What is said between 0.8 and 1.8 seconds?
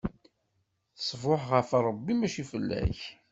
Ṣṣbuḥ ɣef